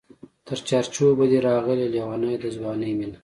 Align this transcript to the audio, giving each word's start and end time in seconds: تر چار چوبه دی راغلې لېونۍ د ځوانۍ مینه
تر 0.45 0.57
چار 0.67 0.85
چوبه 0.93 1.25
دی 1.31 1.39
راغلې 1.49 1.87
لېونۍ 1.93 2.35
د 2.41 2.43
ځوانۍ 2.55 2.91
مینه 2.97 3.17